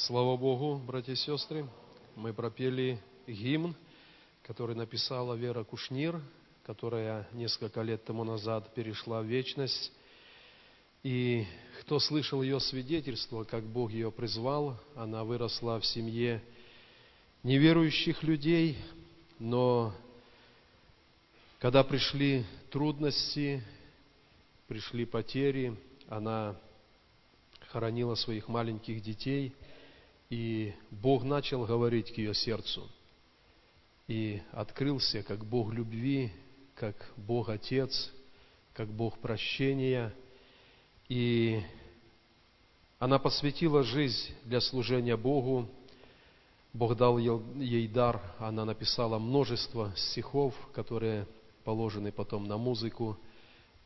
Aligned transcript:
Слава 0.00 0.36
Богу, 0.36 0.76
братья 0.86 1.14
и 1.14 1.16
сестры, 1.16 1.66
мы 2.16 2.34
пропели 2.34 3.00
гимн, 3.26 3.74
который 4.42 4.76
написала 4.76 5.32
Вера 5.32 5.64
Кушнир, 5.64 6.20
которая 6.66 7.26
несколько 7.32 7.80
лет 7.80 8.04
тому 8.04 8.22
назад 8.22 8.74
перешла 8.74 9.22
в 9.22 9.24
вечность. 9.24 9.90
И 11.02 11.46
кто 11.80 11.98
слышал 11.98 12.42
ее 12.42 12.60
свидетельство, 12.60 13.44
как 13.44 13.64
Бог 13.64 13.90
ее 13.90 14.12
призвал, 14.12 14.78
она 14.94 15.24
выросла 15.24 15.80
в 15.80 15.86
семье 15.86 16.44
неверующих 17.42 18.22
людей, 18.22 18.76
но 19.38 19.94
когда 21.58 21.82
пришли 21.82 22.44
трудности, 22.70 23.64
пришли 24.68 25.06
потери, 25.06 25.74
она 26.06 26.54
хоронила 27.70 28.14
своих 28.14 28.46
маленьких 28.48 29.02
детей– 29.02 29.54
и 30.30 30.74
Бог 30.90 31.24
начал 31.24 31.64
говорить 31.64 32.12
к 32.12 32.18
ее 32.18 32.34
сердцу. 32.34 32.88
И 34.08 34.42
открылся 34.52 35.22
как 35.22 35.44
Бог 35.44 35.72
любви, 35.72 36.32
как 36.74 36.94
Бог 37.16 37.48
Отец, 37.48 38.12
как 38.72 38.88
Бог 38.88 39.18
прощения. 39.18 40.12
И 41.08 41.60
она 42.98 43.18
посвятила 43.18 43.82
жизнь 43.82 44.32
для 44.44 44.60
служения 44.60 45.16
Богу. 45.16 45.68
Бог 46.72 46.96
дал 46.96 47.18
ей 47.18 47.88
дар, 47.88 48.20
она 48.38 48.64
написала 48.64 49.18
множество 49.18 49.92
стихов, 49.96 50.54
которые 50.74 51.26
положены 51.64 52.12
потом 52.12 52.44
на 52.44 52.58
музыку. 52.58 53.16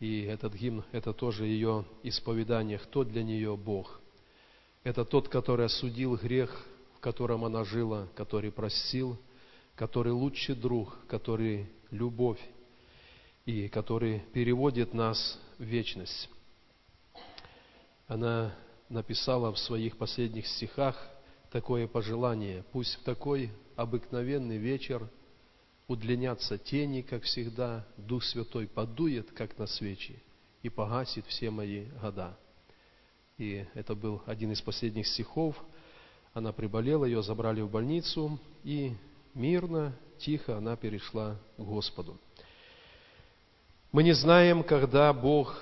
И 0.00 0.22
этот 0.22 0.54
гимн– 0.54 0.84
это 0.92 1.12
тоже 1.12 1.46
ее 1.46 1.84
исповедание, 2.02 2.78
кто 2.78 3.04
для 3.04 3.22
нее 3.22 3.56
Бог. 3.56 3.99
Это 4.82 5.04
тот, 5.04 5.28
который 5.28 5.66
осудил 5.66 6.16
грех, 6.16 6.66
в 6.96 7.00
котором 7.00 7.44
она 7.44 7.64
жила, 7.64 8.08
который 8.14 8.50
простил, 8.50 9.18
который 9.74 10.12
лучший 10.12 10.54
друг, 10.54 10.96
который 11.06 11.68
любовь 11.90 12.40
и 13.44 13.68
который 13.68 14.20
переводит 14.32 14.94
нас 14.94 15.38
в 15.58 15.64
вечность. 15.64 16.30
Она 18.06 18.54
написала 18.88 19.52
в 19.52 19.58
своих 19.58 19.98
последних 19.98 20.46
стихах 20.46 20.96
такое 21.50 21.86
пожелание. 21.86 22.64
Пусть 22.72 22.94
в 22.96 23.02
такой 23.02 23.50
обыкновенный 23.76 24.56
вечер 24.56 25.08
удлинятся 25.88 26.56
тени, 26.56 27.02
как 27.02 27.24
всегда, 27.24 27.86
Дух 27.96 28.24
Святой 28.24 28.66
подует, 28.66 29.30
как 29.32 29.58
на 29.58 29.66
свечи, 29.66 30.22
и 30.62 30.68
погасит 30.68 31.26
все 31.26 31.50
мои 31.50 31.86
года. 32.00 32.36
И 33.40 33.64
это 33.72 33.94
был 33.94 34.20
один 34.26 34.52
из 34.52 34.60
последних 34.60 35.06
стихов. 35.06 35.56
Она 36.34 36.52
приболела, 36.52 37.06
ее 37.06 37.22
забрали 37.22 37.62
в 37.62 37.70
больницу, 37.70 38.38
и 38.64 38.92
мирно, 39.32 39.96
тихо 40.18 40.58
она 40.58 40.76
перешла 40.76 41.38
к 41.56 41.62
Господу. 41.62 42.18
Мы 43.92 44.02
не 44.02 44.12
знаем, 44.12 44.62
когда 44.62 45.10
Бог 45.14 45.58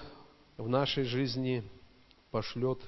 в 0.57 0.69
нашей 0.69 1.05
жизни 1.05 1.63
пошлет, 2.33 2.81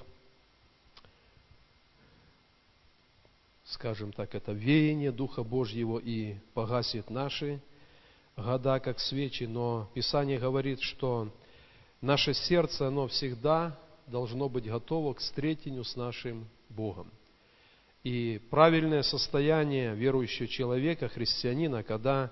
скажем 3.63 4.11
так, 4.11 4.35
это 4.35 4.51
веяние 4.51 5.13
Духа 5.13 5.41
Божьего 5.41 5.99
и 5.99 6.35
погасит 6.53 7.09
наши 7.09 7.61
года, 8.35 8.81
как 8.81 8.99
свечи, 8.99 9.45
но 9.45 9.89
Писание 9.93 10.37
говорит, 10.37 10.81
что 10.81 11.31
наше 12.01 12.33
сердце, 12.33 12.89
оно 12.89 13.07
всегда 13.07 13.79
должно 14.07 14.49
быть 14.49 14.65
готово 14.65 15.13
к 15.13 15.19
встретению 15.19 15.83
с 15.83 15.95
нашим 15.95 16.47
Богом. 16.69 17.07
И 18.03 18.41
правильное 18.49 19.03
состояние 19.03 19.95
верующего 19.95 20.47
человека, 20.47 21.07
христианина, 21.07 21.83
когда 21.83 22.31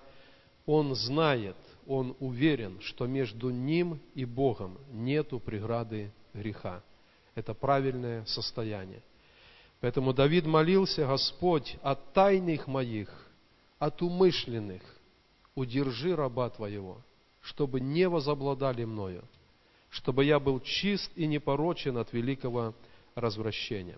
он 0.66 0.95
знает, 0.95 1.56
он 1.88 2.16
уверен, 2.20 2.79
что 2.81 3.08
между 3.08 3.50
ним 3.50 4.00
и 4.16 4.25
Богом 4.25 4.78
нету 4.91 5.40
преграды 5.40 6.12
греха. 6.34 6.81
Это 7.35 7.53
правильное 7.53 8.25
состояние. 8.25 9.02
Поэтому 9.79 10.13
Давид 10.13 10.46
молился, 10.46 11.06
Господь, 11.06 11.78
от 11.81 12.13
тайных 12.13 12.68
моих, 12.68 13.09
от 13.78 14.02
умышленных, 14.02 14.81
удержи 15.56 16.16
раба 16.16 16.50
Твоего, 16.50 16.97
чтобы 17.41 17.79
не 17.79 18.09
возобладали 18.09 18.84
мною 18.85 19.24
чтобы 19.89 20.25
я 20.25 20.39
был 20.39 20.59
чист 20.59 21.11
и 21.16 21.25
непорочен 21.27 21.97
от 21.97 22.13
великого 22.13 22.73
развращения. 23.16 23.97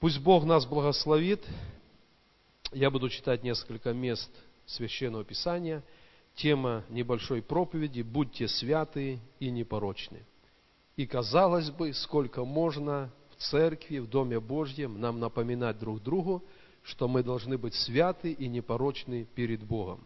Пусть 0.00 0.20
Бог 0.20 0.44
нас 0.44 0.66
благословит. 0.66 1.44
Я 2.72 2.90
буду 2.90 3.08
читать 3.08 3.42
несколько 3.42 3.92
мест 3.92 4.30
Священного 4.66 5.24
Писания. 5.24 5.82
Тема 6.36 6.84
небольшой 6.88 7.42
проповеди 7.42 8.02
«Будьте 8.02 8.48
святы 8.48 9.20
и 9.38 9.50
непорочны». 9.50 10.24
И 10.96 11.06
казалось 11.06 11.70
бы, 11.70 11.92
сколько 11.92 12.44
можно 12.44 13.10
в 13.30 13.36
церкви, 13.36 13.98
в 13.98 14.08
Доме 14.08 14.40
Божьем 14.40 15.00
нам 15.00 15.20
напоминать 15.20 15.78
друг 15.78 16.02
другу, 16.02 16.42
что 16.82 17.08
мы 17.08 17.22
должны 17.22 17.58
быть 17.58 17.74
святы 17.74 18.32
и 18.32 18.46
непорочны 18.46 19.26
перед 19.34 19.62
Богом. 19.62 20.00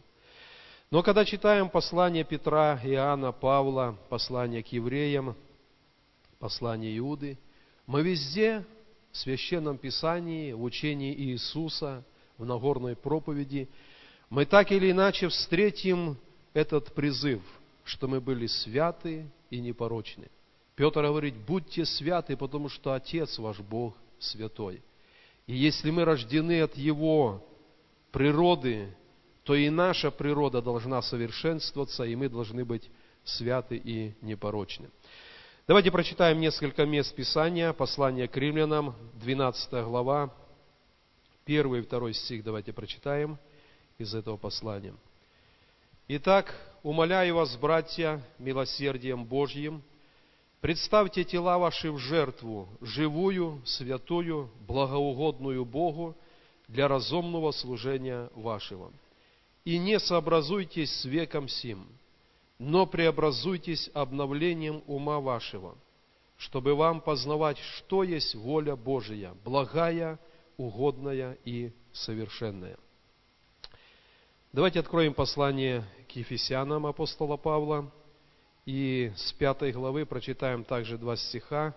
Но 0.91 1.03
когда 1.03 1.27
читаем 1.27 1.69
послание 1.69 2.25
Петра, 2.25 2.81
Иоанна, 2.83 3.31
Павла, 3.31 3.99
послание 4.09 4.63
к 4.63 4.69
евреям, 4.69 5.37
послание 6.39 6.97
Иуды, 6.97 7.37
мы 7.87 8.03
везде 8.03 8.65
в 9.13 9.19
Священном 9.19 9.77
Писании, 9.77 10.53
в 10.53 10.63
учении 10.63 11.15
Иисуса, 11.15 12.05
в 12.39 12.47
Нагорной 12.47 12.97
проповеди, 12.97 13.69
мы 14.31 14.47
так 14.47 14.73
или 14.73 14.91
иначе 14.91 15.29
встретим 15.29 16.17
этот 16.55 16.95
призыв, 16.95 17.43
что 17.85 18.09
мы 18.09 18.23
были 18.23 18.47
святы 18.47 19.27
и 19.51 19.61
непорочны. 19.61 20.31
Петр 20.75 21.03
говорит, 21.03 21.35
будьте 21.35 21.85
святы, 21.85 22.35
потому 22.35 22.71
что 22.71 22.95
Отец 22.95 23.39
ваш 23.39 23.59
Бог 23.59 23.95
святой. 24.19 24.81
И 25.47 25.55
если 25.55 25.91
мы 25.91 26.05
рождены 26.05 26.63
от 26.63 26.77
Его 26.77 27.45
природы, 28.11 28.95
то 29.49 29.55
и 29.55 29.71
наша 29.71 30.11
природа 30.11 30.61
должна 30.61 31.01
совершенствоваться, 31.01 32.05
и 32.05 32.15
мы 32.15 32.29
должны 32.29 32.67
быть 32.67 32.91
святы 33.25 33.81
и 33.83 34.13
непорочны. 34.21 34.91
Давайте 35.67 35.91
прочитаем 35.91 36.39
несколько 36.39 36.85
мест 36.85 37.17
Писания, 37.17 37.73
послание 37.73 38.29
к 38.29 38.37
римлянам, 38.37 38.95
12 39.15 39.73
глава, 39.87 40.35
1 41.47 41.77
и 41.77 41.81
2 41.81 42.13
стих 42.13 42.45
давайте 42.45 42.75
прочитаем 42.75 43.39
из 43.97 44.15
этого 44.15 44.37
послания. 44.37 44.95
Итак, 46.09 46.55
умоляю 46.83 47.37
вас, 47.37 47.57
братья, 47.57 48.23
милосердием 48.39 49.25
Божьим, 49.25 49.83
представьте 50.61 51.25
тела 51.25 51.57
ваши 51.57 51.91
в 51.91 51.97
жертву, 51.97 52.69
живую, 52.83 53.63
святую, 53.65 54.51
благоугодную 54.67 55.65
Богу 55.65 56.15
для 56.67 56.87
разумного 56.87 57.51
служения 57.53 58.29
вашего– 58.35 58.93
и 59.69 59.77
не 59.77 60.01
сообразуйтесь 60.01 60.91
с 60.91 61.05
веком 61.05 61.47
сим, 61.47 61.87
но 62.59 62.87
преобразуйтесь 62.87 63.91
обновлением 63.93 64.83
ума 64.87 65.21
вашего, 65.21 65.77
чтобы 66.39 66.75
вам 66.75 67.03
познавать, 67.03 67.59
что 67.59 68.03
есть 68.03 68.35
воля 68.35 68.77
Божия, 68.77 69.35
благая, 69.45 70.19
угодная 70.57 71.37
и 71.45 71.71
совершенная. 71.93 72.79
Давайте 74.55 74.81
откроем 74.81 75.13
послание 75.13 75.85
к 76.11 76.13
Ефесянам 76.13 76.87
апостола 76.87 77.37
Павла 77.37 77.93
и 78.65 79.13
с 79.19 79.35
пятой 79.35 79.73
главы 79.73 80.07
прочитаем 80.07 80.65
также 80.65 80.97
два 80.97 81.15
стиха, 81.15 81.77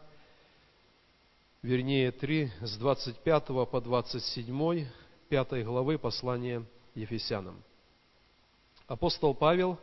вернее 1.62 2.13
три, 2.13 2.51
с 2.62 2.78
25 2.78 3.47
по 3.47 3.81
27, 3.81 4.88
пятой 5.27 5.65
главы 5.65 5.98
послания 5.98 6.63
Ефесянам. 6.95 7.62
Апостол 8.88 9.33
Павел, 9.33 9.78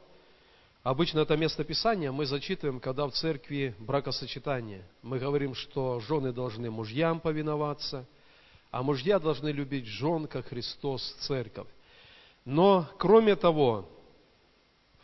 обычно 0.82 1.20
это 1.20 1.36
место 1.36 1.64
Писания 1.64 2.12
мы 2.12 2.26
зачитываем, 2.26 2.80
когда 2.80 3.06
в 3.06 3.12
церкви 3.12 3.74
бракосочетание. 3.78 4.84
Мы 5.02 5.18
говорим, 5.18 5.54
что 5.54 6.00
жены 6.00 6.32
должны 6.32 6.70
мужьям 6.70 7.20
повиноваться, 7.20 8.06
а 8.70 8.82
мужья 8.82 9.18
должны 9.18 9.48
любить 9.48 9.86
жен, 9.86 10.26
как 10.26 10.48
Христос 10.48 11.02
церковь. 11.20 11.68
Но, 12.44 12.86
кроме 12.98 13.36
того, 13.36 13.88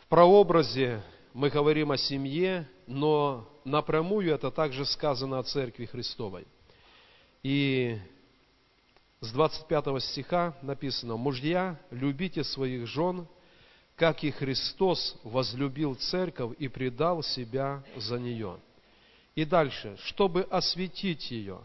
в 0.01 0.07
прообразе 0.07 1.01
мы 1.33 1.49
говорим 1.49 1.91
о 1.91 1.97
семье, 1.97 2.67
но 2.85 3.49
напрямую 3.63 4.33
это 4.33 4.51
также 4.51 4.85
сказано 4.85 5.39
о 5.39 5.43
Церкви 5.43 5.85
Христовой. 5.85 6.45
И 7.43 7.97
с 9.19 9.31
25 9.31 10.03
стиха 10.03 10.55
написано, 10.61 11.17
«Мужья, 11.17 11.79
любите 11.89 12.43
своих 12.43 12.87
жен, 12.87 13.27
как 13.95 14.23
и 14.23 14.31
Христос 14.31 15.17
возлюбил 15.23 15.95
церковь 15.95 16.55
и 16.59 16.67
предал 16.67 17.23
себя 17.23 17.83
за 17.95 18.19
нее. 18.19 18.59
И 19.35 19.45
дальше, 19.45 19.97
чтобы 20.03 20.43
осветить 20.43 21.31
ее, 21.31 21.59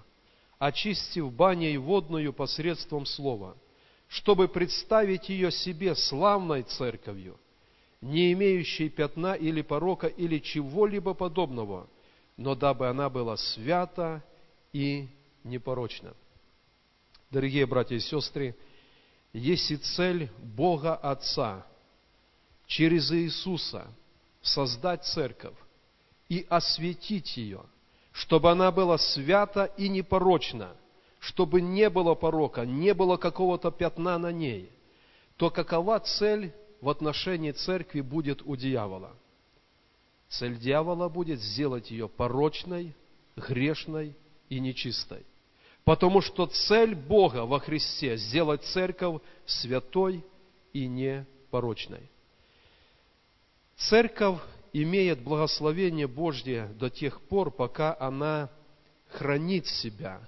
очистив 0.59 1.33
баней 1.33 1.77
водную 1.77 2.33
посредством 2.33 3.07
слова, 3.07 3.57
чтобы 4.09 4.49
представить 4.49 5.29
ее 5.29 5.51
себе 5.51 5.95
славной 5.95 6.63
церковью, 6.63 7.39
не 8.01 8.33
имеющей 8.33 8.89
пятна 8.89 9.35
или 9.35 9.63
порока 9.63 10.07
или 10.07 10.39
чего-либо 10.39 11.15
подобного, 11.15 11.89
но 12.37 12.55
дабы 12.55 12.89
она 12.89 13.09
была 13.09 13.37
свята 13.37 14.25
и 14.73 15.09
непорочна. 15.45 16.15
Дорогие 17.31 17.67
братья 17.67 17.97
и 17.97 18.01
сестры, 18.01 18.57
есть 19.33 19.71
и 19.71 19.77
цель 19.77 20.29
Бога 20.39 20.95
Отца 20.95 21.65
через 22.71 23.11
Иисуса 23.11 23.89
создать 24.41 25.05
церковь 25.05 25.57
и 26.29 26.47
осветить 26.49 27.37
ее, 27.37 27.63
чтобы 28.13 28.49
она 28.53 28.71
была 28.71 28.97
свята 28.97 29.65
и 29.65 29.89
непорочна, 29.89 30.77
чтобы 31.19 31.61
не 31.61 31.91
было 31.91 32.15
порока, 32.15 32.65
не 32.65 32.95
было 32.95 33.17
какого-то 33.17 33.73
пятна 33.73 34.19
на 34.19 34.31
ней, 34.31 34.71
то 35.37 35.51
какова 35.51 35.99
цель 35.99 36.55
в 36.81 36.89
отношении 36.89 37.51
церкви 37.51 38.03
будет 38.03 38.41
у 38.43 38.55
дьявола? 38.55 39.17
Цель 40.29 40.57
дьявола 40.57 41.09
будет 41.09 41.41
сделать 41.41 41.91
ее 41.91 42.09
порочной, 42.09 42.95
грешной 43.37 44.15
и 44.49 44.61
нечистой. 44.61 45.27
Потому 45.83 46.21
что 46.21 46.47
цель 46.47 46.95
Бога 46.95 47.47
во 47.47 47.59
Христе– 47.59 48.17
сделать 48.17 48.63
церковь 48.63 49.21
святой 49.45 50.25
и 50.73 50.87
непорочной. 50.87 52.09
Церковь 53.89 54.41
имеет 54.73 55.23
благословение 55.23 56.07
Божье 56.07 56.67
до 56.79 56.91
тех 56.91 57.21
пор, 57.23 57.51
пока 57.51 57.97
она 57.99 58.51
хранит 59.09 59.67
себя 59.67 60.21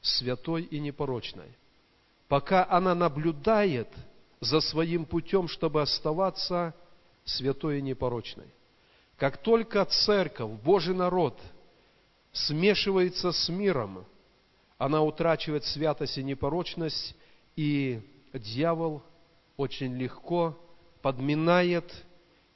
святой 0.00 0.62
и 0.62 0.78
непорочной. 0.78 1.56
Пока 2.28 2.66
она 2.68 2.94
наблюдает 2.94 3.88
за 4.40 4.60
своим 4.60 5.06
путем, 5.06 5.48
чтобы 5.48 5.82
оставаться 5.82 6.74
святой 7.24 7.78
и 7.78 7.82
непорочной. 7.82 8.46
Как 9.16 9.38
только 9.38 9.84
церковь, 9.84 10.52
Божий 10.62 10.94
народ, 10.94 11.38
смешивается 12.32 13.32
с 13.32 13.48
миром, 13.48 14.04
она 14.78 15.02
утрачивает 15.02 15.64
святость 15.64 16.18
и 16.18 16.22
непорочность, 16.22 17.14
и 17.56 18.00
дьявол 18.32 19.02
очень 19.56 19.96
легко 19.96 20.58
подминает 21.00 21.92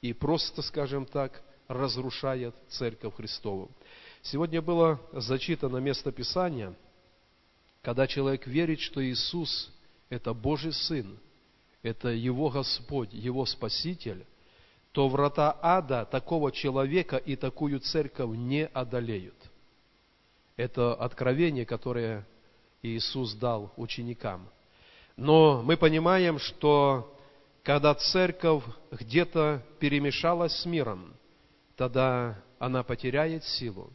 и 0.01 0.13
просто, 0.13 0.61
скажем 0.61 1.05
так, 1.05 1.41
разрушает 1.67 2.55
Церковь 2.69 3.15
Христову. 3.15 3.69
Сегодня 4.21 4.61
было 4.61 4.99
зачитано 5.11 5.77
место 5.77 6.11
Писания, 6.11 6.73
когда 7.81 8.07
человек 8.07 8.47
верит, 8.47 8.79
что 8.79 9.03
Иисус– 9.03 9.71
это 10.09 10.33
Божий 10.33 10.73
Сын, 10.73 11.17
это 11.81 12.09
Его 12.09 12.49
Господь, 12.49 13.13
Его 13.13 13.45
Спаситель, 13.45 14.25
то 14.91 15.07
врата 15.07 15.57
ада 15.61 16.05
такого 16.05 16.51
человека 16.51 17.17
и 17.17 17.35
такую 17.35 17.79
церковь 17.79 18.35
не 18.35 18.65
одолеют. 18.65 19.35
Это 20.57 20.93
откровение, 20.93 21.65
которое 21.65 22.25
Иисус 22.81 23.33
дал 23.33 23.71
ученикам. 23.77 24.49
Но 25.15 25.61
мы 25.61 25.77
понимаем, 25.77 26.39
что 26.39 27.15
когда 27.69 27.93
церковь 27.93 28.63
где-то 28.89 29.63
перемешалась 29.77 30.53
с 30.53 30.65
миром, 30.65 31.13
тогда 31.75 32.41
она 32.57 32.81
потеряет 32.81 33.43
силу, 33.43 33.93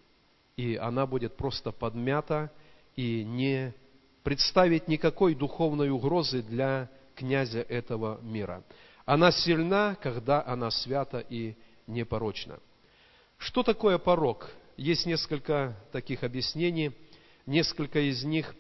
и 0.57 0.77
она 0.77 1.09
будет 1.09 1.37
просто 1.37 1.73
подмята 1.73 2.53
и 2.95 3.25
не 3.25 3.75
представить 4.23 4.87
никакой 4.87 5.35
духовной 5.35 5.91
угрозы 5.91 6.41
для 6.41 6.89
князя 7.17 7.63
этого 7.63 8.21
мира. 8.23 8.63
Она 9.07 9.33
сильна, 9.33 9.97
когда 10.01 10.47
она 10.47 10.71
свята 10.71 11.19
и 11.19 11.57
непорочна. 11.89 12.61
Что 13.39 13.65
такое 13.65 13.99
порог? 13.99 14.53
Есть 14.77 15.05
несколько 15.05 15.77
таких 15.91 16.23
объяснений. 16.23 16.93
Несколько 17.45 17.99
из 17.99 18.23
них 18.23 18.55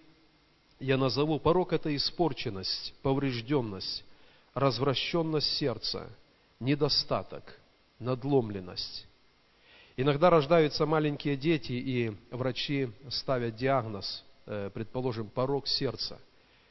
я 0.81 0.97
назову. 0.97 1.39
Порог– 1.39 1.73
это 1.73 1.95
испорченность, 1.95 2.93
поврежденность, 3.01 4.03
развращенность 4.55 5.53
сердца, 5.56 6.09
недостаток, 6.61 7.59
надломленность. 7.99 9.06
Иногда 9.97 10.31
рождаются 10.31 10.87
маленькие 10.87 11.37
дети, 11.37 11.73
и 11.73 12.17
врачи 12.31 12.91
ставят 13.11 13.56
диагноз, 13.56 14.25
э, 14.47 14.71
предположим, 14.73 15.29
порог 15.29 15.67
сердца. 15.67 16.19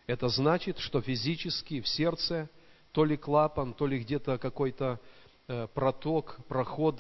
Это 0.08 0.28
значит, 0.28 0.80
что 0.80 1.02
физически 1.02 1.82
в 1.82 1.88
сердце 1.88 2.50
то 2.92 3.06
ли 3.06 3.18
клапан, 3.18 3.74
то 3.74 3.88
ли 3.88 4.00
где-то 4.00 4.38
какой-то 4.38 5.00
э, 5.48 5.68
проток, 5.74 6.38
проход, 6.48 7.00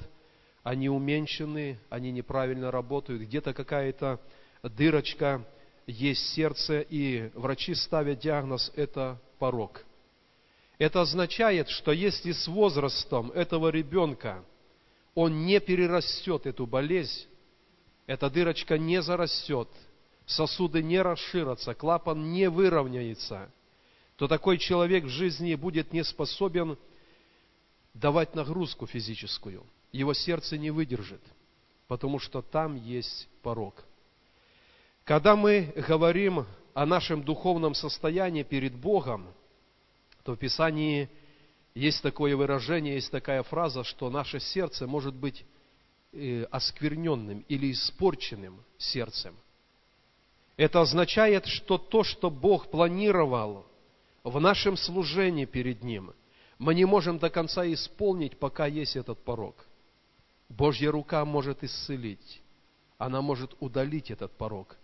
они 0.64 0.90
уменьшены, 0.90 1.78
они 1.90 2.12
неправильно 2.12 2.72
работают, 2.72 3.24
где-то 3.24 3.54
какая-то 3.54 4.20
дырочка 4.64 5.46
есть 5.86 6.26
сердце, 6.34 6.80
и 6.80 7.30
врачи 7.34 7.76
ставят 7.76 8.20
диагноз– 8.20 8.72
это 8.76 9.20
порог– 9.40 9.84
это 10.78 11.02
означает, 11.02 11.70
что 11.70 11.92
если 11.92 12.32
с 12.32 12.48
возрастом 12.48 13.32
этого 13.32 13.70
ребенка 13.70 14.44
он 15.14 15.46
не 15.46 15.60
перерастет 15.60 16.46
эту 16.46 16.66
болезнь, 16.66 17.28
эта 18.08 18.30
дырочка 18.30 18.78
не 18.78 19.02
зарастет, 19.02 19.70
сосуды 20.26 20.82
не 20.82 21.02
расширятся, 21.02 21.74
клапан 21.76 22.32
не 22.32 22.50
выровняется, 22.50 23.52
то 24.18 24.28
такой 24.28 24.58
человек 24.58 25.06
в 25.06 25.10
жизни 25.10 25.54
будет 25.56 25.94
не 25.94 26.04
способен 26.04 26.78
давать 27.94 28.34
нагрузку 28.34 28.88
физическую. 28.88 29.64
Его 29.92 30.14
сердце 30.14 30.58
не 30.58 30.72
выдержит, 30.72 31.22
потому 31.88 32.18
что 32.18 32.42
там 32.42 32.76
есть 32.76 33.28
порог. 33.44 33.84
Когда 35.04 35.36
мы 35.36 35.72
говорим 35.88 36.48
о 36.74 36.86
нашем 36.88 37.24
духовном 37.24 37.76
состоянии 37.76 38.42
перед 38.42 38.74
Богом– 38.74 39.28
то 40.24 40.34
в 40.34 40.38
Писании 40.38 41.10
есть 41.76 42.02
такое 42.02 42.36
выражение, 42.36 42.96
есть 42.96 43.12
такая 43.12 43.44
фраза, 43.44 43.84
что 43.84 44.10
наше 44.10 44.40
сердце 44.40 44.88
может 44.88 45.14
быть 45.14 45.46
э, 46.14 46.44
оскверненным 46.50 47.44
или 47.50 47.72
испорченным 47.72 48.64
сердцем. 48.78 49.36
Это 50.56 50.82
означает, 50.82 51.46
что 51.48 51.78
то, 51.78 52.04
что 52.04 52.30
Бог 52.30 52.70
планировал 52.70 53.66
в 54.24 54.40
нашем 54.40 54.78
служении 54.78 55.46
перед 55.46 55.84
Ним, 55.84 56.14
мы 56.60 56.76
не 56.76 56.86
можем 56.86 57.18
до 57.18 57.30
конца 57.30 57.66
исполнить, 57.66 58.38
пока 58.38 58.68
есть 58.68 58.96
этот 58.96 59.22
порог. 59.24 59.66
Божья 60.48 60.92
рука 60.92 61.26
может 61.26 61.64
исцелить, 61.64 62.42
она 62.98 63.22
может 63.22 63.56
удалить 63.60 64.12
этот 64.12 64.32
порог. 64.38 64.78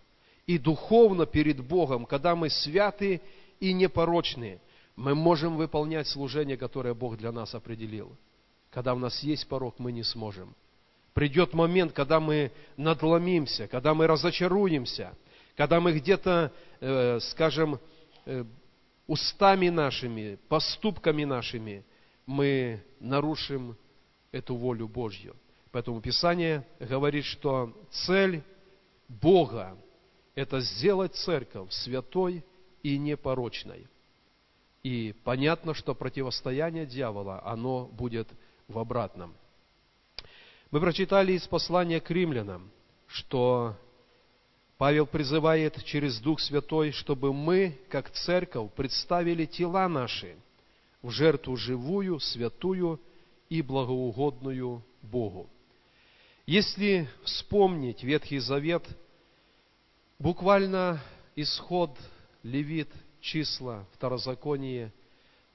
И 0.46 0.58
духовно 0.58 1.24
перед 1.24 1.64
Богом, 1.64 2.04
когда 2.04 2.34
мы 2.34 2.50
святы 2.50 3.22
и 3.60 3.72
непорочные– 3.72 4.60
мы 5.00 5.14
можем 5.14 5.56
выполнять 5.56 6.08
служение, 6.08 6.58
которое 6.58 6.92
Бог 6.92 7.16
для 7.16 7.32
нас 7.32 7.54
определил. 7.54 8.14
Когда 8.70 8.92
у 8.92 8.98
нас 8.98 9.22
есть 9.22 9.48
порог, 9.48 9.78
мы 9.78 9.92
не 9.92 10.02
сможем. 10.02 10.54
Придет 11.14 11.54
момент, 11.54 11.92
когда 11.94 12.20
мы 12.20 12.52
надломимся, 12.76 13.66
когда 13.66 13.94
мы 13.94 14.06
разочаруемся, 14.06 15.16
когда 15.56 15.80
мы 15.80 15.92
где-то, 15.92 16.52
э, 16.80 17.18
скажем, 17.20 17.80
э, 18.26 18.44
устами 19.06 19.70
нашими, 19.70 20.38
поступками 20.50 21.24
нашими, 21.24 21.82
мы 22.26 22.84
нарушим 23.00 23.78
эту 24.32 24.54
волю 24.54 24.86
Божью. 24.86 25.34
Поэтому 25.72 26.02
Писание 26.02 26.66
говорит, 26.78 27.24
что 27.24 27.72
цель 27.90 28.42
Бога– 29.08 29.78
это 30.34 30.60
сделать 30.60 31.14
церковь 31.14 31.72
святой 31.72 32.44
и 32.82 32.98
непорочной– 32.98 33.86
и 34.82 35.14
понятно, 35.24 35.74
что 35.74 35.94
противостояние 35.94 36.86
дьявола, 36.86 37.42
оно 37.44 37.86
будет 37.86 38.28
в 38.68 38.78
обратном. 38.78 39.34
Мы 40.70 40.80
прочитали 40.80 41.32
из 41.32 41.46
послания 41.46 42.00
к 42.00 42.10
римлянам, 42.10 42.70
что 43.06 43.76
Павел 44.78 45.06
призывает 45.06 45.82
через 45.84 46.20
Дух 46.20 46.40
Святой, 46.40 46.92
чтобы 46.92 47.32
мы, 47.32 47.76
как 47.88 48.10
церковь, 48.10 48.72
представили 48.72 49.44
тела 49.44 49.88
наши 49.88 50.36
в 51.02 51.10
жертву 51.10 51.56
живую, 51.56 52.20
святую 52.20 53.00
и 53.48 53.62
благоугодную 53.62 54.82
Богу. 55.02 55.48
Если 56.46 57.08
вспомнить 57.24 58.02
Ветхий 58.02 58.38
Завет, 58.38 58.86
буквально 60.18 61.02
исход 61.36 61.96
Левит 62.42 62.88
числа, 63.20 63.86
второзаконие, 63.92 64.92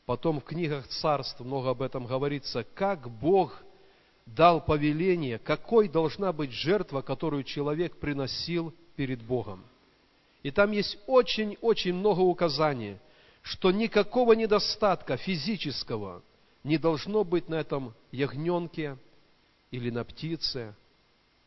потом 0.06 0.40
в 0.40 0.44
книгах 0.44 0.88
царств 0.88 1.40
много 1.40 1.72
об 1.72 1.82
этом 1.82 2.06
говорится, 2.06 2.66
как 2.76 3.10
Бог 3.10 3.64
дал 4.26 4.64
повеление, 4.64 5.40
какой 5.40 5.88
должна 5.88 6.34
быть 6.34 6.52
жертва, 6.52 7.02
которую 7.02 7.44
человек 7.44 7.98
приносил 7.98 8.74
перед 8.96 9.22
Богом. 9.22 9.64
И 10.44 10.52
там 10.52 10.72
есть 10.72 10.98
очень-очень 11.08 11.94
много 11.94 12.22
указаний, 12.22 12.98
что 13.42 13.72
никакого 13.72 14.34
недостатка 14.34 15.18
физического 15.18 16.24
не 16.64 16.78
должно 16.78 17.24
быть 17.24 17.48
на 17.48 17.56
этом 17.56 17.94
ягненке 18.12 18.98
или 19.72 19.90
на 19.90 20.04
птице, 20.04 20.76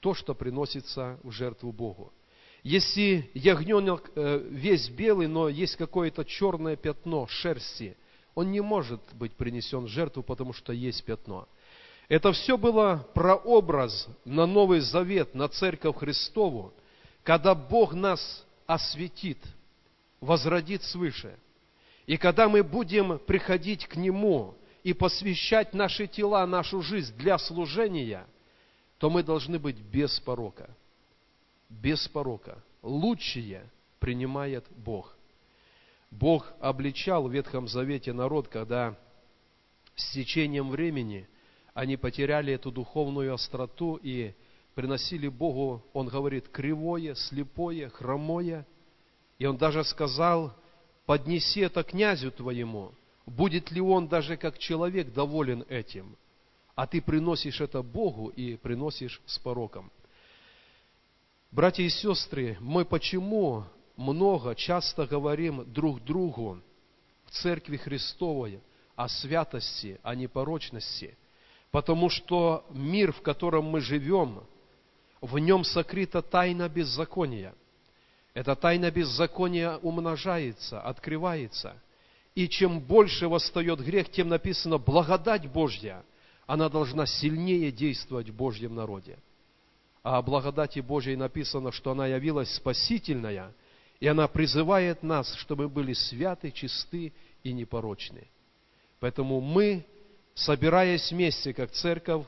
то, 0.01 0.15
что 0.15 0.35
приносится 0.35 1.19
в 1.23 1.33
жертву 1.33 1.73
Богу. 1.73 2.13
Если 2.69 3.31
ягненок 3.33 4.11
э, 4.15 4.47
весь 4.51 4.91
белый, 4.91 5.27
но 5.27 5.49
есть 5.49 5.77
какое-то 5.77 6.23
черное 6.23 6.77
пятно 6.77 7.27
шерсти, 7.27 7.97
он 8.35 8.53
не 8.53 8.61
может 8.61 9.01
быть 9.15 9.33
принесен 9.33 9.87
в 9.87 9.89
жертву, 9.89 10.23
потому 10.23 10.53
что 10.53 10.75
есть 10.75 11.03
пятно. 11.03 11.49
Это 12.11 12.31
все 12.33 12.59
было 12.59 13.09
прообраз 13.15 14.07
на 14.27 14.45
Новый 14.45 14.81
Завет, 14.81 15.35
на 15.35 15.49
Церковь 15.49 15.97
Христову, 15.97 16.75
когда 17.23 17.55
Бог 17.55 17.95
нас 17.95 18.45
осветит, 18.67 19.39
возродит 20.21 20.83
свыше. 20.83 21.39
И 22.05 22.19
когда 22.19 22.51
мы 22.51 22.63
будем 22.63 23.19
приходить 23.19 23.87
к 23.87 23.97
Нему 23.97 24.55
и 24.83 24.93
посвящать 24.93 25.73
наши 25.73 26.07
тела, 26.07 26.45
нашу 26.45 26.83
жизнь 26.83 27.17
для 27.17 27.39
служения, 27.39 28.27
то 28.99 29.09
мы 29.09 29.23
должны 29.23 29.59
быть 29.59 29.79
без 29.79 30.21
порока. 30.21 30.69
Без 31.69 32.07
порока. 32.09 32.63
Лучшее 32.83 33.71
принимает 33.99 34.65
Бог. 34.71 35.17
Бог 36.11 36.53
обличал 36.61 37.29
в 37.29 37.33
Ветхом 37.33 37.69
Завете 37.69 38.13
народ, 38.13 38.49
когда 38.49 38.97
с 39.95 40.13
течением 40.13 40.71
времени 40.71 41.29
они 41.75 41.97
потеряли 41.97 42.53
эту 42.53 42.71
духовную 42.71 43.35
остроту 43.35 43.99
и 44.03 44.35
приносили 44.75 45.29
Богу, 45.29 45.85
он 45.93 46.09
говорит, 46.09 46.49
кривое, 46.49 47.15
слепое, 47.15 47.89
хромое. 47.91 48.67
И 49.39 49.45
он 49.45 49.57
даже 49.57 49.85
сказал, 49.85 50.55
поднеси 51.05 51.61
это 51.61 51.83
князю 51.83 52.31
твоему, 52.31 52.93
будет 53.27 53.71
ли 53.71 53.81
он 53.81 54.09
даже 54.09 54.37
как 54.37 54.59
человек 54.59 55.13
доволен 55.13 55.65
этим, 55.69 56.17
а 56.75 56.87
ты 56.87 57.03
приносишь 57.03 57.61
это 57.61 57.83
Богу 57.83 58.29
и 58.29 58.57
приносишь 58.57 59.21
с 59.27 59.39
пороком. 59.39 59.91
Братья 61.51 61.83
и 61.83 61.89
сестры, 61.89 62.59
мы 62.61 62.85
почему 62.85 63.65
много, 63.97 64.55
часто 64.55 65.07
говорим 65.07 65.65
друг 65.73 66.05
другу 66.05 66.61
в 67.25 67.31
Церкви 67.31 67.79
Христовой 67.79 68.61
о 68.95 69.09
святости, 69.09 69.99
о 70.03 70.15
непорочности, 70.15 71.17
потому 71.71 72.11
что 72.11 72.67
мир, 72.71 73.13
в 73.13 73.23
котором 73.23 73.65
мы 73.65 73.81
живем, 73.81 74.45
в 75.23 75.39
нем 75.39 75.65
сокрыта 75.65 76.21
тайна 76.21 76.69
беззакония. 76.69 77.55
Эта 78.35 78.55
тайна 78.55 78.91
беззакония 78.91 79.79
умножается, 79.79 80.83
открывается. 80.83 81.81
И 82.35 82.47
чем 82.47 82.79
больше 82.79 83.27
восстает 83.27 83.81
грех, 83.81 84.11
тем 84.11 84.29
написано 84.29 84.77
благодать 84.77 85.51
Божья. 85.51 86.05
Она 86.47 86.69
должна 86.69 87.07
сильнее 87.07 87.73
действовать 87.73 88.29
в 88.29 88.37
Божьем 88.37 88.75
народе. 88.75 89.19
А 90.03 90.19
о 90.19 90.23
благодати 90.23 90.81
Божьей 90.81 91.17
написано, 91.17 91.73
что 91.73 91.93
она 91.93 92.07
явилась 92.07 92.55
спасительная– 92.55 93.53
и 94.01 94.07
она 94.07 94.29
призывает 94.29 95.03
нас, 95.03 95.35
чтобы 95.35 95.65
мы 95.65 95.69
были 95.71 95.93
святы, 95.93 96.51
чисты 96.51 97.13
и 97.43 97.53
непорочны. 97.53 98.29
Поэтому 99.01 99.41
мы, 99.41 99.85
собираясь 100.35 101.11
вместе, 101.11 101.53
как 101.53 101.73
церковь, 101.73 102.25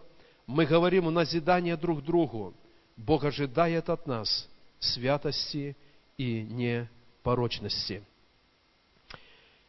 мы 0.47 0.67
говорим 0.67 1.07
в 1.07 1.11
назидание 1.13 1.77
друг 1.77 2.03
другу. 2.03 2.55
Бог 2.97 3.25
ожидает 3.25 3.89
от 3.89 4.07
нас 4.07 4.49
святости 4.81 5.77
и 6.17 6.43
непорочности. 6.43 8.03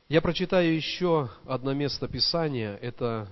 Я 0.10 0.22
прочитаю 0.22 0.76
еще 0.76 1.30
одно 1.46 1.74
место 1.74 2.08
Писания. 2.08 2.76
Это 2.78 3.30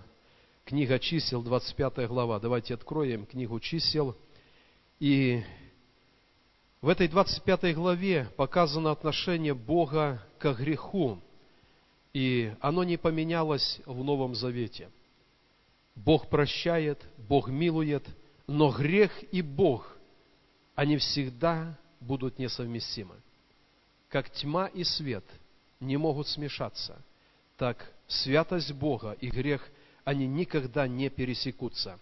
книга 0.64 1.00
чисел, 1.00 1.42
25 1.42 2.08
глава. 2.08 2.40
Давайте 2.40 2.76
откроем 2.76 3.26
книгу 3.26 3.60
чисел. 3.60 4.16
И 5.00 5.44
в 6.82 6.90
этой 6.90 7.08
25 7.08 7.74
главе 7.74 8.30
показано 8.36 8.92
отношение 8.92 9.54
Бога 9.54 10.22
к 10.40 10.54
греху, 10.54 11.20
и 12.14 12.54
оно 12.60 12.84
не 12.84 12.98
поменялось 12.98 13.80
в 13.86 14.04
Новом 14.04 14.36
Завете. 14.36 14.90
Бог 15.96 16.30
прощает, 16.30 17.02
Бог 17.18 17.50
милует, 17.50 18.06
но 18.48 18.72
грех 18.72 19.12
и 19.34 19.42
Бог, 19.42 19.98
они 20.76 20.98
всегда 20.98 21.78
будут 22.00 22.40
несовместимы. 22.40 23.16
Как 24.08 24.30
тьма 24.30 24.68
и 24.68 24.84
свет 24.84 25.26
не 25.80 25.98
могут 25.98 26.28
смешаться, 26.28 27.02
так 27.58 27.92
святость 28.08 28.72
Бога 28.74 29.16
и 29.20 29.30
грех, 29.30 29.70
они 30.04 30.28
никогда 30.28 30.88
не 30.88 31.10
пересекутся. 31.10 32.00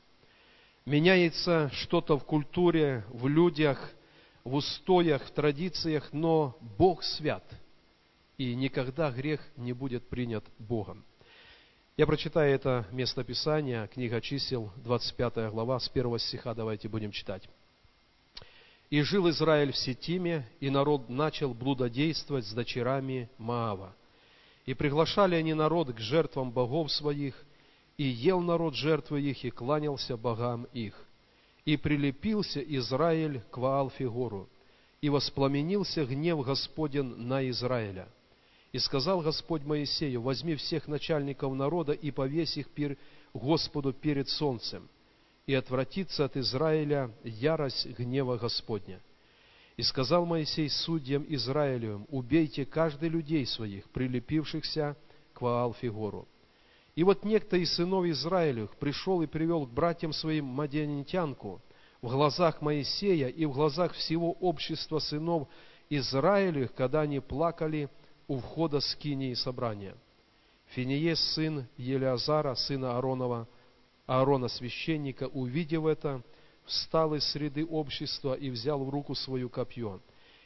Меняется 0.88 1.70
что-то 1.74 2.18
в 2.18 2.24
культуре, 2.24 3.04
в 3.10 3.28
людях– 3.28 3.92
в 4.48 4.56
устоях, 4.56 5.26
в 5.26 5.32
традициях, 5.32 6.14
но 6.14 6.58
Бог 6.78 7.04
свят, 7.04 7.44
и 8.38 8.56
никогда 8.56 9.12
грех 9.12 9.46
не 9.58 9.74
будет 9.74 10.08
принят 10.08 10.46
Богом. 10.58 11.04
Я 11.98 12.08
прочитаю 12.08 12.54
это 12.56 12.88
местописание, 12.92 13.90
книга 13.90 14.22
чисел, 14.22 14.72
25 14.78 15.52
глава, 15.52 15.80
с 15.80 15.90
первого 15.90 16.20
стиха 16.20 16.54
давайте 16.54 16.88
будем 16.88 17.12
читать. 17.12 17.50
«И 18.90 19.02
жил 19.02 19.30
Израиль 19.30 19.74
в 19.74 19.78
Сетиме, 19.78 20.48
и 20.62 20.70
народ 20.70 21.10
начал 21.10 21.54
блудодействовать 21.54 22.46
с 22.46 22.54
дочерями 22.54 23.30
Моава. 23.38 23.94
И 24.66 24.74
приглашали 24.74 25.36
они 25.36 25.54
народ 25.54 25.94
к 25.94 26.00
жертвам 26.00 26.52
богов 26.52 26.90
своих, 26.94 27.44
и 27.98 28.04
ел 28.04 28.40
народ 28.42 28.76
жертвы 28.76 29.22
их, 29.22 29.44
и 29.44 29.50
кланялся 29.50 30.18
богам 30.18 30.68
их. 30.74 30.94
И 31.66 31.78
прилепился 31.78 32.62
Израиль 32.62 33.42
к 33.52 33.58
Ваал-Фегору, 33.58 34.48
и 35.02 35.10
воспламенился 35.10 36.06
гнев 36.06 36.46
Господень 36.46 37.28
на 37.28 37.48
Израиля. 37.50 38.08
И 38.72 38.80
сказал 38.80 39.22
Господь 39.22 39.64
Моисею, 39.64 40.22
возьми 40.22 40.56
всех 40.56 40.88
начальников 40.88 41.54
народа 41.54 41.94
и 41.94 42.12
повесь 42.12 42.58
их 42.58 42.70
пред 42.70 42.98
Господом 43.34 43.94
перед 43.94 44.30
солнцем, 44.30 44.88
и 45.46 45.54
отвратится 45.54 46.26
от 46.26 46.38
Израиля 46.38 47.12
ярость 47.24 47.88
гнева 47.98 48.38
Господня. 48.38 49.02
И 49.76 49.84
сказал 49.84 50.26
Моисей 50.26 50.70
судьям 50.70 51.26
Израилевым, 51.30 52.06
убейте 52.10 52.66
каждый 52.66 53.10
людей 53.10 53.46
своих, 53.46 53.90
прилепившихся 53.90 54.96
к 55.34 55.42
Ваалфигору. 55.42 56.28
И 56.98 57.04
вот 57.04 57.24
некто 57.24 57.58
из 57.58 57.76
сынов 57.76 58.06
Израилевых 58.06 58.76
пришел 58.78 59.22
и 59.22 59.28
привел 59.28 59.68
к 59.68 59.70
братьям 59.70 60.12
своим 60.12 60.46
мадианитянку 60.46 61.62
в 62.02 62.10
глазах 62.10 62.60
Моисея 62.60 63.28
и 63.28 63.46
в 63.46 63.54
глазах 63.54 63.94
всего 63.94 64.32
общества 64.32 64.98
сынов 64.98 65.48
Израилевых, 65.92 66.74
когда 66.74 67.02
они 67.02 67.20
плакали 67.20 67.88
у 68.28 68.40
входа 68.40 68.80
скинии 68.80 69.36
собрания. 69.36 69.96
Финиес, 70.70 71.20
сын 71.36 71.68
Елеазара, 71.78 72.56
сына 72.56 72.96
Ааронова, 72.96 73.48
Аарона 74.08 74.48
священника, 74.48 75.28
увидев 75.28 75.86
это, 75.86 76.24
встал 76.66 77.14
из 77.14 77.24
среды 77.26 77.64
общества 77.64 78.34
и 78.34 78.50
взял 78.50 78.84
в 78.84 78.90
руку 78.90 79.14
свою 79.14 79.50
копье, 79.50 80.02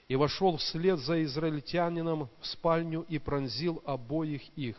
и 0.09 0.17
вошел 0.17 0.57
вслед 0.57 0.99
за 0.99 1.23
израильтянином 1.23 2.27
в 2.41 2.45
спальню 2.45 3.05
и 3.07 3.19
пронзил 3.19 3.81
обоих 3.85 4.41
их, 4.57 4.75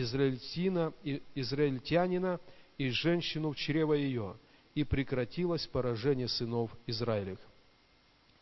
израильтина, 0.00 0.92
израильтянина 1.34 2.40
и 2.76 2.90
женщину 2.90 3.52
в 3.52 3.56
чрево 3.56 3.94
ее, 3.94 4.36
и 4.74 4.84
прекратилось 4.84 5.66
поражение 5.66 6.28
сынов 6.28 6.70
Израилевых. 6.86 7.40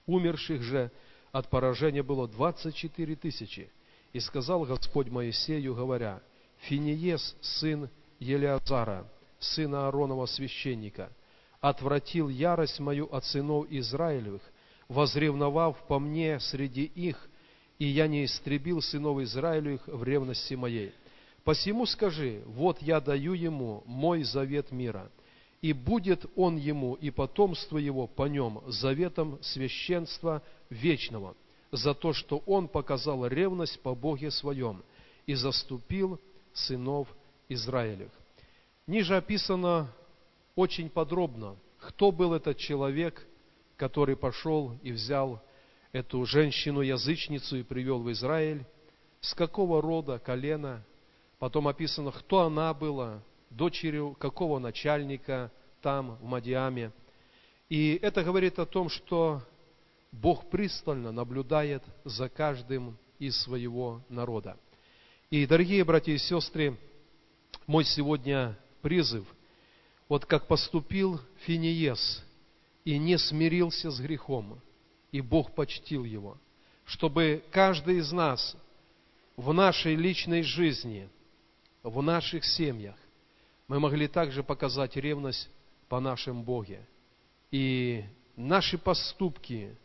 Умерших 0.07 0.63
же 0.63 0.91
от 1.33 1.49
поражения 1.49 2.03
было 2.03 2.29
двадцать 2.29 2.75
четыре 2.75 3.17
тысячи. 3.17 3.71
И 4.13 4.21
сказал 4.21 4.65
Господь 4.65 5.09
Моисею, 5.09 5.75
говоря, 5.75 6.23
Финиес, 6.61 7.37
сын 7.41 7.91
Елеазара, 8.19 9.07
сына 9.39 9.87
Ааронова 9.87 10.27
священника, 10.27 11.11
отвратил 11.61 12.29
ярость 12.29 12.81
мою 12.81 13.07
от 13.13 13.25
сынов 13.25 13.67
Израилевых, 13.69 14.43
возревновав 14.89 15.77
по 15.87 15.99
мне 15.99 16.41
среди 16.41 16.85
их, 16.85 17.29
и 17.79 17.87
я 17.87 18.07
не 18.07 18.25
истребил 18.25 18.81
сынов 18.81 19.21
Израилевых 19.21 19.87
в 19.87 20.03
ревности 20.03 20.55
моей. 20.55 20.93
Посему 21.47 21.87
скажи, 21.87 22.43
вот 22.45 22.83
я 22.83 23.00
даю 23.00 23.33
ему 23.33 23.85
мой 23.87 24.25
завет 24.25 24.73
мира, 24.73 25.09
и 25.62 25.73
будет 25.73 26.26
он 26.35 26.57
ему 26.57 26.95
и 26.95 27.11
потомство 27.11 27.79
его 27.79 28.09
по 28.09 28.26
нем 28.26 28.65
заветом 28.67 29.38
священства 29.43 30.43
вечного, 30.71 31.37
за 31.71 31.95
то, 31.95 32.12
что 32.12 32.43
он 32.47 32.67
показал 32.67 33.29
ревность 33.29 33.79
по 33.79 33.95
Боге 33.95 34.33
своем 34.33 34.83
и 35.25 35.35
заступил 35.35 36.21
сынов 36.53 37.07
Израилев. 37.49 38.11
Ниже 38.88 39.15
описано 39.17 39.88
очень 40.57 40.91
подробно, 40.91 41.55
кто 41.79 42.11
был 42.11 42.35
этот 42.35 42.59
человек, 42.59 43.25
который 43.76 44.17
пошел 44.17 44.73
и 44.83 44.91
взял 44.91 45.41
эту 45.93 46.26
женщину-язычницу 46.26 47.59
и 47.59 47.62
привел 47.62 48.00
в 48.00 48.11
Израиль, 48.11 48.67
с 49.21 49.33
какого 49.33 49.81
рода, 49.81 50.19
колена, 50.19 50.85
потом 51.38 51.69
описано, 51.69 52.12
кто 52.12 52.43
она 52.43 52.73
была, 52.75 53.23
дочерью 53.50 54.16
какого 54.19 54.59
начальника 54.59 55.50
там, 55.83 56.16
в 56.16 56.25
Мадиаме. 56.25 56.93
И 57.69 57.99
это 58.02 58.23
говорит 58.23 58.59
о 58.59 58.66
том, 58.66 58.88
что 58.88 59.43
Бог 60.12 60.49
пристально 60.50 61.12
наблюдает 61.12 61.83
за 62.05 62.28
каждым 62.28 62.97
из 63.19 63.37
своего 63.43 64.02
народа. 64.09 64.57
И, 65.31 65.47
дорогие 65.47 65.85
братья 65.85 66.12
и 66.12 66.19
сестры, 66.19 66.78
мой 67.66 67.85
сегодня 67.85 68.57
призыв, 68.83 69.26
вот 70.09 70.25
как 70.25 70.47
поступил 70.47 71.21
Финиес 71.45 72.25
и 72.85 72.97
не 72.99 73.19
смирился 73.19 73.90
с 73.90 73.99
грехом, 74.00 74.61
и 75.11 75.21
Бог 75.21 75.52
почтил 75.55 76.05
его, 76.05 76.38
чтобы 76.85 77.43
каждый 77.50 77.99
из 77.99 78.12
нас 78.12 78.57
в 79.37 79.52
нашей 79.52 79.97
личной 79.97 80.43
жизни, 80.43 81.09
в 81.87 82.02
наших 82.02 82.45
семьях, 82.45 82.97
мы 83.69 83.78
могли 83.78 84.09
также 84.09 84.43
показать 84.43 84.97
ревность 84.97 85.49
по 85.88 86.00
нашим 86.00 86.43
Боге. 86.43 86.85
И 87.52 88.05
наши 88.35 88.76
поступки, 88.76 89.76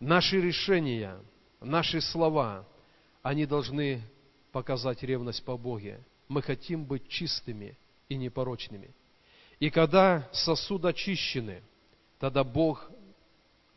наши 0.00 0.40
решения, 0.40 1.16
наши 1.60 2.00
слова, 2.00 2.66
они 3.22 3.46
должны 3.46 4.02
показать 4.50 5.04
ревность 5.04 5.44
по 5.44 5.56
Боге. 5.56 6.00
Мы 6.26 6.42
хотим 6.42 6.84
быть 6.84 7.08
чистыми 7.08 7.78
и 8.08 8.16
непорочными. 8.16 8.90
И 9.60 9.70
когда 9.70 10.28
сосуд 10.32 10.84
очищены, 10.84 11.62
тогда 12.18 12.42
Бог 12.42 12.90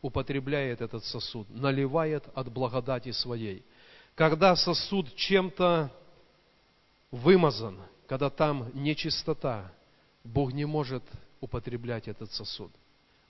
употребляет 0.02 0.80
этот 0.80 1.04
сосуд, 1.04 1.48
наливает 1.48 2.24
от 2.34 2.50
благодати 2.50 3.12
своей. 3.12 3.64
Когда 4.16 4.56
сосуд 4.56 5.14
чем-то 5.14 5.92
вымазан, 7.16 7.78
когда 8.06 8.30
там 8.30 8.70
нечистота, 8.74 9.72
Бог 10.24 10.52
не 10.52 10.64
может 10.64 11.02
употреблять 11.40 12.08
этот 12.08 12.32
сосуд. 12.32 12.70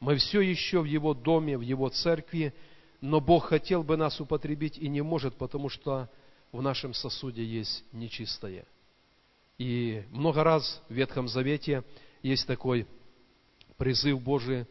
Мы 0.01 0.17
все 0.17 0.41
еще 0.41 0.81
в 0.81 0.85
Его 0.85 1.15
доме, 1.15 1.57
в 1.57 1.63
Его 1.63 1.89
церкви, 1.89 2.55
но 3.01 3.21
Бог 3.21 3.47
хотел 3.47 3.83
бы 3.83 3.97
нас 3.97 4.21
употребить 4.21 4.79
и 4.79 4.89
не 4.89 5.03
может, 5.03 5.37
потому 5.37 5.69
что 5.69 6.09
в 6.53 6.63
нашем 6.63 6.95
сосуде 6.95 7.45
есть 7.45 7.85
нечистое. 7.93 8.65
И 9.59 10.05
много 10.11 10.45
раз 10.45 10.83
в 10.89 10.95
Ветхом 10.95 11.29
Завете 11.29 11.83
есть 12.23 12.47
такой 12.47 12.87
призыв 13.77 14.21
Божий, 14.21 14.67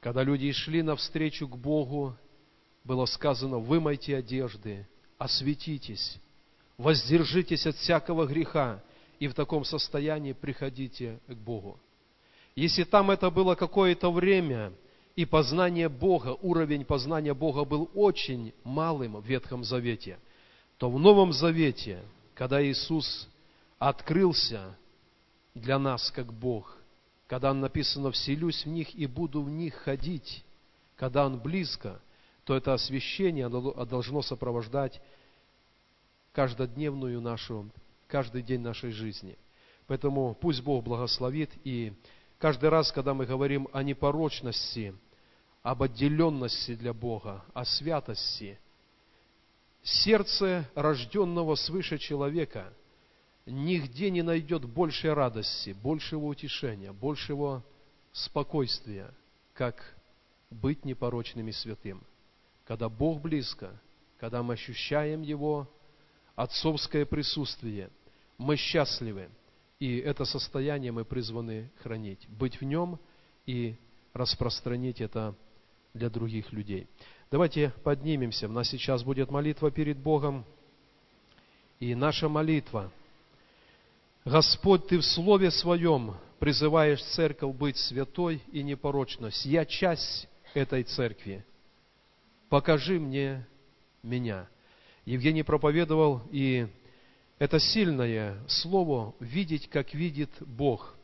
когда 0.00 0.22
люди 0.22 0.52
шли 0.52 0.82
навстречу 0.82 1.48
к 1.48 1.56
Богу, 1.56 2.16
было 2.84 3.04
сказано, 3.06 3.58
вымойте 3.58 4.16
одежды, 4.16 4.86
осветитесь, 5.18 6.18
воздержитесь 6.78 7.66
от 7.66 7.76
всякого 7.76 8.26
греха, 8.26 8.82
и 9.18 9.26
в 9.26 9.34
таком 9.34 9.64
состоянии 9.64 10.32
приходите 10.32 11.18
к 11.26 11.34
Богу. 11.34 11.78
Если 12.54 12.84
там 12.84 13.10
это 13.10 13.30
было 13.30 13.56
какое-то 13.56 14.10
время, 14.10 14.72
и 15.16 15.24
познание 15.24 15.88
Бога, 15.88 16.36
уровень 16.40 16.84
познания 16.84 17.34
Бога 17.34 17.64
был 17.64 17.90
очень 17.94 18.52
малым 18.62 19.16
в 19.16 19.26
Ветхом 19.26 19.64
Завете, 19.64 20.18
то 20.76 20.88
в 20.88 20.98
Новом 20.98 21.32
Завете, 21.32 22.00
когда 22.34 22.64
Иисус 22.64 23.28
открылся 23.80 24.76
для 25.54 25.80
нас 25.80 26.12
как 26.12 26.32
Бог, 26.32 26.76
когда 27.26 27.52
написано 27.52 28.12
«вселюсь 28.12 28.64
в 28.64 28.68
них 28.68 28.94
и 28.94 29.06
буду 29.06 29.42
в 29.42 29.50
них 29.50 29.74
ходить», 29.74 30.44
когда 30.94 31.26
Он 31.26 31.40
близко, 31.40 32.00
то 32.44 32.56
это 32.56 32.74
освящение 32.74 33.48
должно 33.48 34.22
сопровождать 34.22 35.00
каждодневную 36.32 37.20
нашу, 37.20 37.70
каждый 38.06 38.42
день 38.42 38.60
нашей 38.60 38.90
жизни. 38.90 39.36
Поэтому 39.86 40.34
пусть 40.34 40.62
Бог 40.62 40.84
благословит, 40.84 41.50
и 41.64 41.92
каждый 42.38 42.68
раз, 42.68 42.92
когда 42.92 43.14
мы 43.14 43.26
говорим 43.26 43.68
о 43.72 43.82
непорочности, 43.82 44.94
об 45.62 45.82
отделенности 45.82 46.74
для 46.74 46.92
Бога, 46.92 47.44
о 47.54 47.64
святости, 47.64 48.58
сердце 49.82 50.68
рожденного 50.74 51.54
свыше 51.54 51.98
человека– 51.98 52.72
нигде 53.50 54.10
не 54.10 54.22
найдет 54.22 54.64
большей 54.64 55.12
радости, 55.12 55.70
большего 55.70 56.26
утешения, 56.26 56.92
большего 56.92 57.64
спокойствия, 58.12 59.12
как 59.54 59.96
быть 60.50 60.84
непорочным 60.84 61.48
и 61.48 61.52
святым. 61.52 62.02
Когда 62.64 62.88
Бог 62.88 63.20
близко, 63.20 63.80
когда 64.18 64.42
мы 64.42 64.54
ощущаем 64.54 65.22
Его 65.22 65.68
отцовское 66.38 67.04
присутствие, 67.04 67.90
мы 68.38 68.56
счастливы, 68.56 69.28
и 69.80 69.98
это 69.98 70.24
состояние 70.24 70.92
мы 70.92 71.04
призваны 71.04 71.68
хранить, 71.82 72.28
быть 72.28 72.60
в 72.60 72.64
нем 72.64 72.98
и 73.44 73.74
распространить 74.14 75.00
это 75.00 75.34
для 75.94 76.08
других 76.08 76.52
людей. 76.52 76.86
Давайте 77.32 77.72
поднимемся. 77.82 78.46
У 78.46 78.52
нас 78.52 78.68
сейчас 78.68 79.02
будет 79.02 79.30
молитва 79.30 79.72
перед 79.72 79.98
Богом. 79.98 80.44
И 81.80 81.94
наша 81.94 82.28
молитва– 82.28 82.92
Господь, 84.24 84.86
Ты 84.88 84.98
в 84.98 85.04
Слове 85.04 85.50
Своем 85.50 86.14
призываешь 86.38 87.02
церковь 87.02 87.54
быть 87.56 87.78
святой 87.78 88.42
и 88.52 88.62
непорочной. 88.62 89.30
Я 89.44 89.64
часть 89.64 90.28
этой 90.54 90.84
церкви. 90.84 91.44
Покажи 92.48 93.00
мне 93.00 93.46
меня. 94.02 94.46
Евгений 95.10 95.42
проповедовал, 95.42 96.22
и 96.30 96.66
это 97.38 97.58
сильное 97.58 98.38
слово 98.46 99.14
«видеть, 99.20 99.68
как 99.68 99.94
видит 99.94 100.30
Бог». 100.40 100.94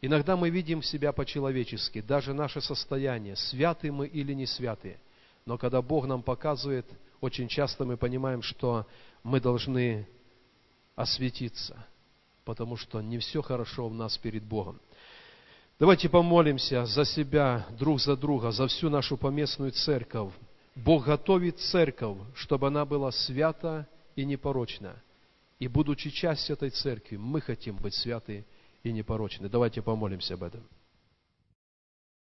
Иногда 0.00 0.36
мы 0.36 0.50
видим 0.50 0.82
себя 0.82 1.12
по-человечески, 1.12 2.00
даже 2.00 2.34
наше 2.34 2.60
состояние, 2.60 3.36
святы 3.36 3.92
мы 3.92 4.08
или 4.08 4.32
не 4.32 4.46
святы. 4.46 4.98
Но 5.46 5.58
когда 5.58 5.80
Бог 5.80 6.06
нам 6.06 6.22
показывает, 6.22 6.86
очень 7.20 7.46
часто 7.48 7.84
мы 7.84 7.96
понимаем, 7.96 8.42
что 8.42 8.86
мы 9.22 9.40
должны 9.40 10.08
осветиться– 10.96 11.86
потому 12.44 12.76
что 12.76 13.00
не 13.00 13.18
все 13.18 13.42
хорошо 13.42 13.88
в 13.88 13.94
нас 13.94 14.16
перед 14.18 14.42
Богом. 14.42 14.80
Давайте 15.78 16.08
помолимся 16.08 16.86
за 16.86 17.04
себя, 17.04 17.66
друг 17.78 18.00
за 18.00 18.16
друга, 18.16 18.52
за 18.52 18.66
всю 18.66 18.88
нашу 18.88 19.16
поместную 19.16 19.72
церковь. 19.72 20.32
Бог 20.74 21.04
готовит 21.04 21.58
церковь, 21.58 22.18
чтобы 22.34 22.68
она 22.68 22.84
была 22.84 23.10
свята 23.12 23.86
и 24.16 24.24
непорочна. 24.24 25.02
И 25.58 25.68
будучи 25.68 26.10
частью 26.10 26.54
этой 26.54 26.70
церкви, 26.70 27.16
мы 27.16 27.40
хотим 27.40 27.76
быть 27.76 27.94
святы 27.94 28.44
и 28.82 28.90
непорочны. 28.90 29.48
Давайте 29.48 29.82
помолимся 29.82 30.34
об 30.34 30.42
этом. 30.42 30.62